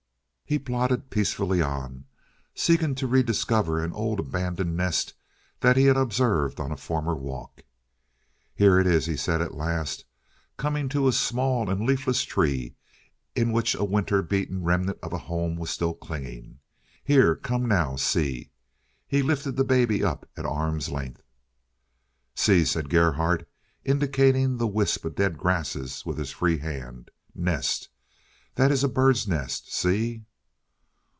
He 0.43 0.59
plodded 0.59 1.09
peacefully 1.11 1.61
on, 1.61 2.07
seeking 2.53 2.93
to 2.95 3.07
rediscover 3.07 3.81
an 3.81 3.93
old 3.93 4.19
abandoned 4.19 4.75
nest 4.75 5.13
that 5.61 5.77
he 5.77 5.85
had 5.85 5.95
observed 5.95 6.59
on 6.59 6.73
a 6.73 6.75
former 6.75 7.15
walk. 7.15 7.61
"Here 8.53 8.77
it 8.77 8.85
is," 8.85 9.05
he 9.05 9.15
said 9.15 9.41
at 9.41 9.53
last, 9.55 10.03
coming 10.57 10.89
to 10.89 11.07
a 11.07 11.13
small 11.13 11.69
and 11.69 11.85
leafless 11.85 12.23
tree, 12.23 12.75
in 13.33 13.53
which 13.53 13.75
a 13.75 13.85
winter 13.85 14.21
beaten 14.21 14.61
remnant 14.61 14.99
of 15.01 15.13
a 15.13 15.19
home 15.19 15.55
was 15.55 15.69
still 15.69 15.93
clinging. 15.93 16.59
"Here, 17.01 17.33
come 17.33 17.65
now, 17.65 17.95
see," 17.95 18.41
and 18.41 18.51
he 19.07 19.23
lifted 19.23 19.55
the 19.55 19.63
baby 19.63 20.03
up 20.03 20.27
at 20.35 20.45
arm's 20.45 20.89
length. 20.89 21.21
"See," 22.35 22.65
said 22.65 22.89
Gerhardt, 22.89 23.47
indicating 23.85 24.57
the 24.57 24.67
wisp 24.67 25.05
of 25.05 25.15
dead 25.15 25.37
grasses 25.37 26.05
with 26.05 26.17
his 26.17 26.31
free 26.31 26.57
hand, 26.57 27.09
"nest. 27.33 27.87
That 28.55 28.69
is 28.69 28.83
a 28.83 28.89
bird's 28.89 29.25
nest. 29.25 29.73
See!" 29.73 30.25